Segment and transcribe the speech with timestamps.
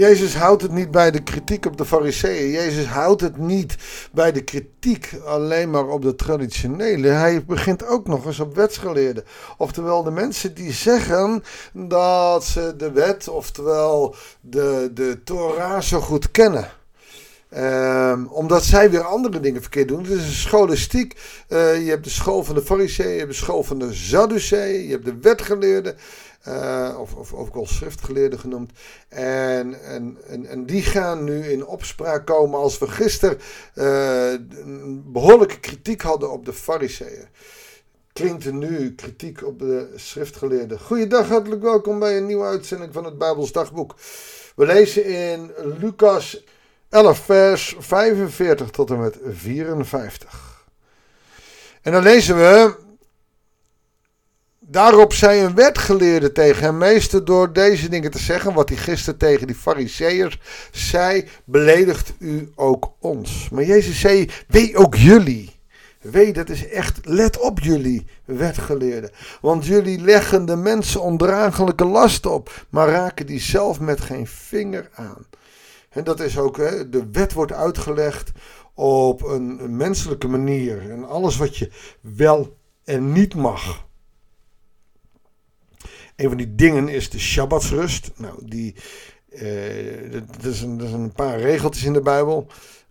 [0.00, 2.50] Jezus houdt het niet bij de kritiek op de fariseeën.
[2.50, 3.76] Jezus houdt het niet
[4.12, 7.08] bij de kritiek alleen maar op de traditionele.
[7.08, 9.24] Hij begint ook nog eens op wetsgeleerden.
[9.58, 11.42] Oftewel de mensen die zeggen
[11.72, 16.68] dat ze de wet, oftewel de, de Torah zo goed kennen.
[17.56, 20.02] Um, omdat zij weer andere dingen verkeerd doen.
[20.02, 21.16] Het is een scholastiek.
[21.48, 24.84] Uh, je hebt de school van de fariseeën, je hebt de school van de Sadduceeën,
[24.84, 25.96] je hebt de wetgeleerden.
[26.48, 28.72] Uh, of, of ook wel schriftgeleerden genoemd.
[29.08, 33.38] En, en, en, die gaan nu in opspraak komen als we gisteren
[33.74, 37.28] een behoorlijke kritiek hadden op de fariseeën.
[38.12, 40.80] Klinkt er nu kritiek op de schriftgeleerden.
[40.80, 43.94] Goeiedag, hartelijk welkom bij een nieuwe uitzending van het Bijbels Dagboek.
[44.56, 46.44] We lezen in Lucas
[46.88, 50.64] 11, vers 45 tot en met 54.
[51.82, 52.88] En dan lezen we.
[54.70, 59.18] Daarop zei een wetgeleerde tegen hem, meester, door deze dingen te zeggen, wat hij gisteren
[59.18, 60.40] tegen die fariseeërs
[60.72, 63.48] zei, beledigt u ook ons.
[63.48, 65.50] Maar Jezus zei, wee ook jullie.
[66.00, 69.10] Wee, dat is echt, let op jullie, wetgeleerden.
[69.40, 74.88] Want jullie leggen de mensen ondraaglijke lasten op, maar raken die zelf met geen vinger
[74.94, 75.26] aan.
[75.88, 78.30] En dat is ook, hè, de wet wordt uitgelegd
[78.74, 80.90] op een menselijke manier.
[80.90, 83.88] En alles wat je wel en niet mag.
[86.20, 88.10] Een van die dingen is de Shabbatsrust.
[88.16, 88.74] Nou, die,
[89.28, 89.42] uh,
[90.10, 92.46] dat, is een, een paar regeltjes in de Bijbel.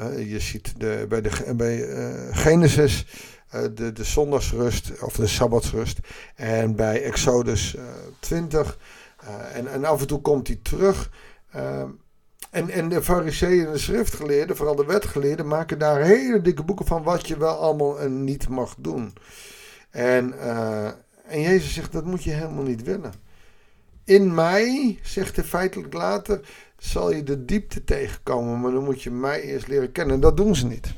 [0.00, 3.06] Uh, je ziet de, bij, de, bij uh, Genesis
[3.74, 5.98] de, de zondagsrust of de Sabbatsrust.
[6.34, 7.76] En bij Exodus
[8.20, 8.78] 20.
[9.52, 11.10] en, en af en toe komt die terug.
[12.50, 16.86] En, en de fariseeën en de schriftgeleerden, vooral de wetgeleerden, maken daar hele dikke boeken
[16.86, 19.12] van wat je wel allemaal en niet mag doen.
[19.90, 20.34] En,
[21.32, 23.12] en Jezus zegt, dat moet je helemaal niet willen.
[24.04, 26.40] In mij, zegt hij feitelijk later,
[26.78, 30.14] zal je de diepte tegenkomen, maar dan moet je mij eerst leren kennen.
[30.14, 30.92] En dat doen ze niet.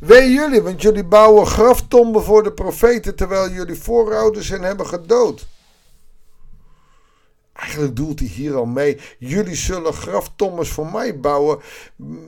[0.00, 5.46] Wee jullie, want jullie bouwen graftomben voor de profeten, terwijl jullie voorouders hen hebben gedood.
[7.52, 9.00] Eigenlijk doelt hij hier al mee.
[9.18, 11.58] Jullie zullen graftommers voor mij bouwen,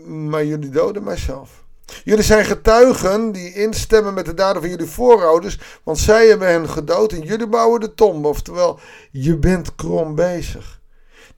[0.06, 1.61] maar jullie doden mijzelf.
[2.04, 6.68] Jullie zijn getuigen die instemmen met de daden van jullie voorouders, want zij hebben hen
[6.68, 8.28] gedood en jullie bouwen de tombe.
[8.28, 10.80] Oftewel, je bent krom bezig.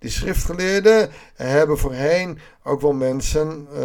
[0.04, 3.80] Die schriftgeleerden hebben voorheen ook wel mensen uh,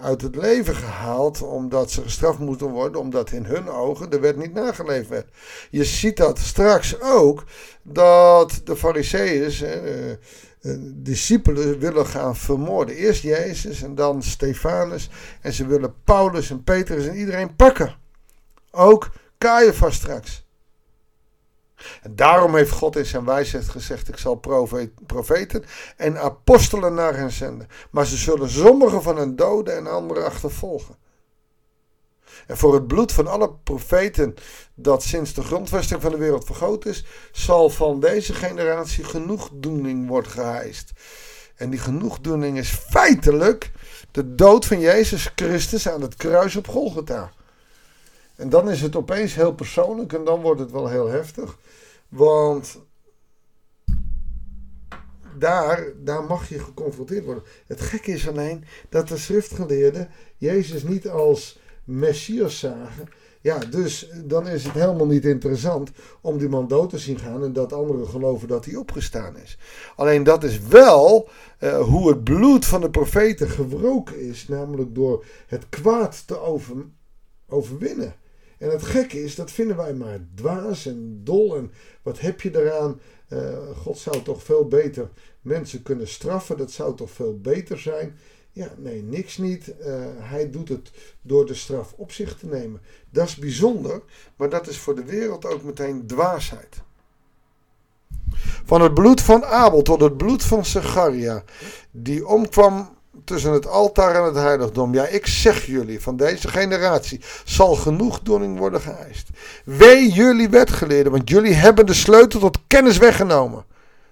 [0.00, 4.36] uit het leven gehaald omdat ze gestraft moeten worden, omdat in hun ogen de wet
[4.36, 5.28] niet nageleefd werd.
[5.70, 7.44] Je ziet dat straks ook
[7.82, 12.94] dat de fariseeën, uh, uh, discipelen, willen gaan vermoorden.
[12.94, 17.96] Eerst Jezus en dan Stefanus en ze willen Paulus en Petrus en iedereen pakken.
[18.70, 20.47] Ook Caiaphas straks.
[22.02, 24.40] En daarom heeft God in zijn wijsheid gezegd: Ik zal
[25.06, 25.64] profeten
[25.96, 27.68] en apostelen naar hen zenden.
[27.90, 30.96] Maar ze zullen sommigen van hen doden en anderen achtervolgen.
[32.46, 34.34] En voor het bloed van alle profeten
[34.74, 40.30] dat sinds de grondvesting van de wereld vergoten is, zal van deze generatie genoegdoening worden
[40.30, 40.92] geheist.
[41.56, 43.70] En die genoegdoening is feitelijk
[44.10, 47.32] de dood van Jezus Christus aan het kruis op Golgotha.
[48.38, 51.58] En dan is het opeens heel persoonlijk en dan wordt het wel heel heftig.
[52.08, 52.78] Want
[55.38, 57.42] daar, daar mag je geconfronteerd worden.
[57.66, 63.08] Het gekke is alleen dat de schriftgeleerden Jezus niet als Messias zagen.
[63.40, 67.44] Ja, dus dan is het helemaal niet interessant om die man dood te zien gaan
[67.44, 69.58] en dat anderen geloven dat hij opgestaan is.
[69.96, 71.28] Alleen dat is wel
[71.60, 76.76] uh, hoe het bloed van de profeten gewroken is, namelijk door het kwaad te over,
[77.48, 78.14] overwinnen.
[78.58, 81.56] En het gekke is, dat vinden wij maar dwaas en dol.
[81.56, 83.00] En wat heb je eraan?
[83.28, 85.10] Uh, God zou toch veel beter
[85.40, 86.56] mensen kunnen straffen.
[86.56, 88.18] Dat zou toch veel beter zijn.
[88.52, 89.74] Ja, nee, niks niet.
[89.80, 90.90] Uh, hij doet het
[91.22, 92.80] door de straf op zich te nemen.
[93.10, 94.02] Dat is bijzonder,
[94.36, 96.82] maar dat is voor de wereld ook meteen dwaasheid.
[98.64, 101.44] Van het bloed van Abel tot het bloed van Zacharia,
[101.90, 102.97] die omkwam
[103.28, 104.94] tussen het altaar en het heiligdom.
[104.94, 109.28] Ja, ik zeg jullie, van deze generatie zal genoegdoening worden geëist.
[109.64, 113.64] Wee jullie wetgeleerden, want jullie hebben de sleutel tot kennis weggenomen.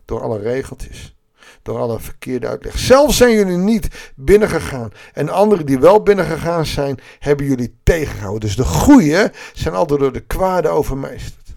[0.04, 1.16] Door alle regeltjes,
[1.62, 2.78] door alle verkeerde uitleg.
[2.78, 4.90] Zelf zijn jullie niet binnengegaan.
[5.12, 8.40] En anderen die wel binnengegaan zijn, hebben jullie tegengehouden.
[8.40, 11.56] Dus de goeie zijn altijd door de kwade overmeesterd.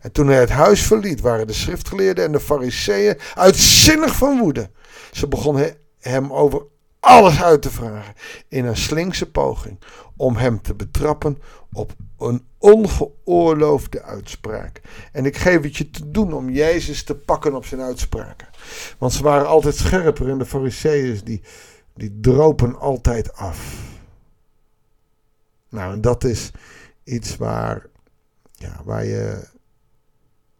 [0.00, 4.70] En toen hij het huis verliet, waren de schriftgeleerden en de fariseeën uitzinnig van woede.
[5.12, 6.62] Ze begonnen hem over
[7.00, 8.14] alles uit te vragen
[8.48, 9.78] in een slinkse poging
[10.16, 11.38] om hem te betrappen
[11.72, 14.80] op een ongeoorloofde uitspraak.
[15.12, 18.48] En ik geef het je te doen om Jezus te pakken op zijn uitspraken.
[18.98, 21.42] Want ze waren altijd scherper en de fariseeërs die,
[21.94, 23.86] die dropen altijd af.
[25.68, 26.50] Nou, en dat is
[27.04, 27.86] iets waar,
[28.52, 29.48] ja, waar je,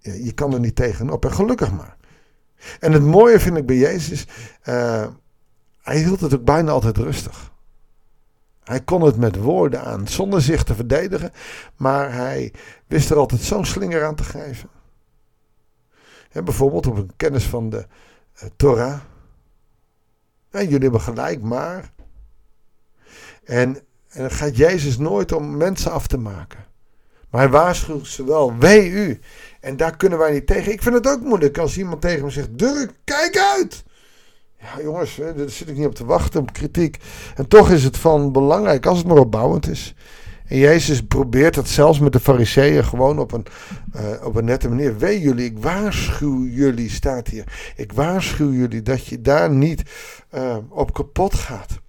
[0.01, 1.25] je kan er niet tegenop.
[1.25, 1.97] En gelukkig maar.
[2.81, 4.27] En het mooie vind ik bij Jezus,
[4.65, 5.07] uh,
[5.89, 7.53] hij hield het ook bijna altijd rustig.
[8.65, 11.33] Hij kon het met woorden aan, zonder zich te verdedigen,
[11.77, 12.53] maar hij
[12.87, 14.69] wist er altijd zo'n slinger aan te geven.
[16.33, 17.87] bijvoorbeeld op een kennis van de
[18.43, 19.01] uh, Torah.
[20.51, 21.93] jullie hebben gelijk, maar.
[23.45, 23.77] En,
[24.09, 26.67] en dan gaat Jezus nooit om mensen af te maken.
[27.31, 29.21] Maar hij waarschuwt ze wel, wee u.
[29.61, 30.73] En daar kunnen wij niet tegen.
[30.73, 33.85] Ik vind het ook moeilijk als iemand tegen me zegt, Dirk, kijk uit.
[34.61, 36.97] Ja, jongens, daar zit ik niet op te wachten, op kritiek.
[37.37, 39.95] En toch is het van belangrijk als het maar opbouwend is.
[40.47, 43.47] En Jezus probeert dat zelfs met de fariseeën gewoon op een,
[43.97, 44.99] uh, op een nette manier.
[44.99, 47.45] Wee jullie, ik waarschuw jullie, staat hier.
[47.77, 49.83] Ik waarschuw jullie dat je daar niet
[50.35, 51.81] uh, op kapot gaat.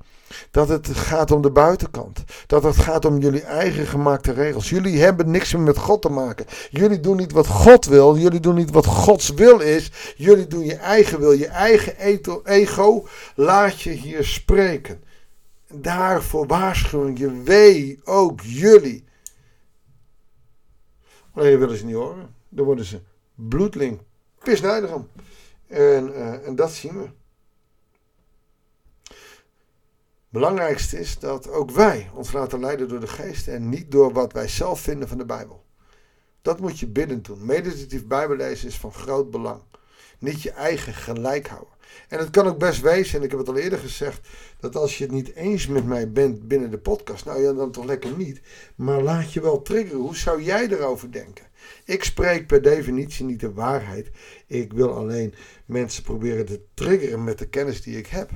[0.51, 2.23] Dat het gaat om de buitenkant.
[2.47, 4.69] Dat het gaat om jullie eigen gemaakte regels.
[4.69, 6.45] Jullie hebben niks meer met God te maken.
[6.69, 8.17] Jullie doen niet wat God wil.
[8.17, 9.91] Jullie doen niet wat Gods wil is.
[10.15, 11.31] Jullie doen je eigen wil.
[11.31, 11.95] Je eigen
[12.43, 15.03] ego laat je hier spreken.
[15.73, 17.41] Daarvoor waarschuwing je.
[17.43, 19.07] Wee ook jullie.
[21.33, 22.35] Alleen willen ze niet horen.
[22.49, 23.01] Dan worden ze
[23.35, 23.99] bloedling.
[24.43, 25.07] Pisnijdig om.
[25.67, 27.09] En, uh, en dat zien we.
[30.31, 34.33] Belangrijkste is dat ook wij ons laten leiden door de geest en niet door wat
[34.33, 35.65] wij zelf vinden van de Bijbel.
[36.41, 37.45] Dat moet je bidden doen.
[37.45, 39.61] Meditatief Bijbellezen is van groot belang.
[40.19, 41.73] Niet je eigen gelijk houden.
[42.07, 44.27] En het kan ook best wezen, en ik heb het al eerder gezegd,
[44.59, 47.71] dat als je het niet eens met mij bent binnen de podcast, nou ja, dan
[47.71, 48.41] toch lekker niet.
[48.75, 50.01] Maar laat je wel triggeren.
[50.01, 51.45] Hoe zou jij erover denken?
[51.85, 54.09] Ik spreek per definitie niet de waarheid.
[54.47, 55.33] Ik wil alleen
[55.65, 58.31] mensen proberen te triggeren met de kennis die ik heb.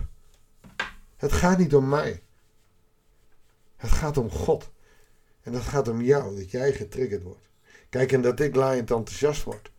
[1.24, 2.22] Het gaat niet om mij.
[3.76, 4.70] Het gaat om God.
[5.42, 7.48] En dat gaat om jou, dat jij getriggerd wordt.
[7.90, 9.72] Kijk, en dat ik laaiend enthousiast word.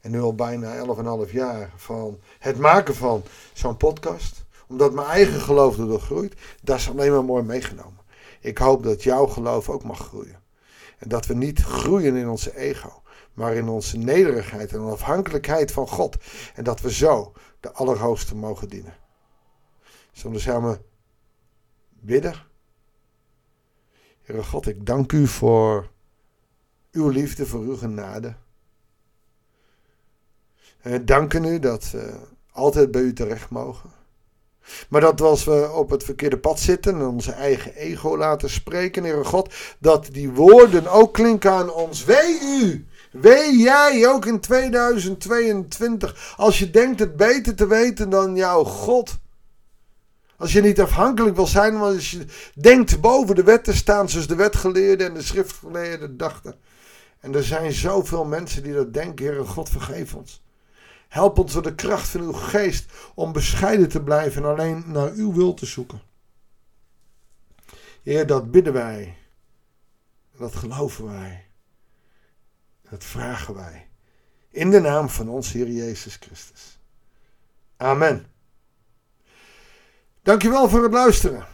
[0.00, 0.84] En nu al bijna
[1.26, 3.22] 11,5 jaar van het maken van
[3.52, 4.44] zo'n podcast.
[4.66, 6.34] Omdat mijn eigen geloof erdoor groeit.
[6.62, 8.00] Dat is alleen maar mooi meegenomen.
[8.40, 10.42] Ik hoop dat jouw geloof ook mag groeien.
[10.98, 13.02] En dat we niet groeien in onze ego.
[13.32, 16.16] Maar in onze nederigheid en afhankelijkheid van God.
[16.54, 19.01] En dat we zo de Allerhoogste mogen dienen.
[20.12, 20.84] Zullen we samen
[21.90, 22.34] bidden?
[24.22, 25.90] Heere God, ik dank u voor
[26.92, 28.34] uw liefde, voor uw genade.
[30.80, 32.18] En danken u dat we
[32.50, 33.90] altijd bij u terecht mogen.
[34.88, 39.04] Maar dat als we op het verkeerde pad zitten en onze eigen ego laten spreken,
[39.04, 42.04] Heere God, dat die woorden ook klinken aan ons.
[42.04, 42.86] Wee u!
[43.12, 49.18] Wee jij ook in 2022, als je denkt het beter te weten dan jouw God.
[50.42, 52.24] Als je niet afhankelijk wil zijn, maar als je
[52.54, 56.54] denkt boven de wet te staan, zoals de wetgeleerden en de schriftgeleerden dachten.
[57.20, 60.42] En er zijn zoveel mensen die dat denken, Heer God vergeef ons.
[61.08, 65.10] Help ons door de kracht van uw geest om bescheiden te blijven en alleen naar
[65.10, 66.02] uw wil te zoeken.
[68.02, 69.16] Heer, dat bidden wij.
[70.38, 71.46] Dat geloven wij.
[72.90, 73.88] Dat vragen wij.
[74.50, 76.78] In de naam van ons Heer Jezus Christus.
[77.76, 78.31] Amen.
[80.22, 81.46] Dankjewel voor het luisteren.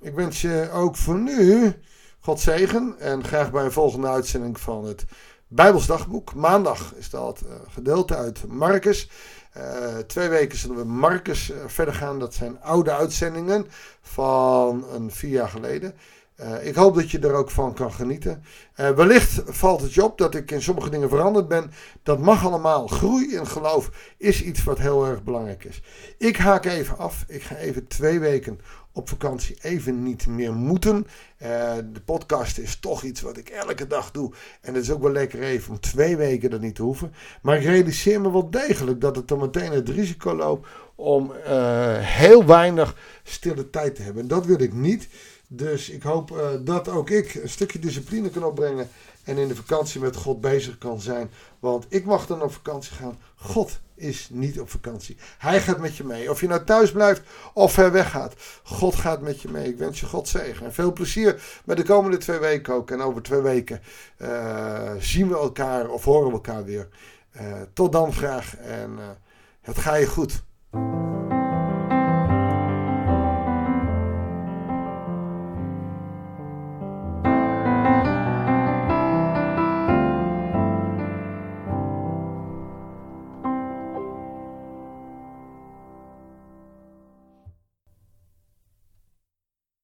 [0.00, 1.72] Ik wens je ook voor nu
[2.20, 5.04] God zegen en graag bij een volgende uitzending van het
[5.48, 6.34] Bijbelsdagboek.
[6.34, 9.10] Maandag is dat uh, gedeelte uit Marcus.
[9.56, 12.18] Uh, twee weken zullen we Marcus uh, verder gaan.
[12.18, 13.66] Dat zijn oude uitzendingen
[14.00, 15.94] van een vier jaar geleden.
[16.40, 18.44] Uh, ik hoop dat je er ook van kan genieten.
[18.80, 21.70] Uh, wellicht valt het je op dat ik in sommige dingen veranderd ben.
[22.02, 22.86] Dat mag allemaal.
[22.86, 25.82] Groei in geloof is iets wat heel erg belangrijk is.
[26.18, 27.24] Ik haak even af.
[27.28, 28.60] Ik ga even twee weken
[28.92, 31.06] op vakantie even niet meer moeten.
[31.42, 34.32] Uh, de podcast is toch iets wat ik elke dag doe.
[34.60, 37.12] En het is ook wel lekker even om twee weken dat niet te hoeven.
[37.42, 41.32] Maar ik realiseer me wel degelijk dat ik dan meteen het risico loop om
[41.98, 44.22] heel weinig stille tijd te hebben.
[44.22, 45.08] En dat wil ik niet.
[45.48, 48.88] Dus ik hoop uh, dat ook ik een stukje discipline kan opbrengen.
[49.24, 51.30] En in de vakantie met God bezig kan zijn.
[51.58, 53.18] Want ik mag dan op vakantie gaan.
[53.34, 55.16] God is niet op vakantie.
[55.38, 56.30] Hij gaat met je mee.
[56.30, 57.22] Of je nou thuis blijft
[57.54, 58.34] of ver weg gaat.
[58.62, 59.68] God gaat met je mee.
[59.68, 60.66] Ik wens je God zegen.
[60.66, 62.90] En veel plezier met de komende twee weken ook.
[62.90, 63.80] En over twee weken
[64.18, 66.88] uh, zien we elkaar of horen we elkaar weer.
[67.36, 68.56] Uh, tot dan graag.
[68.56, 68.98] En
[69.60, 70.44] het ga je goed.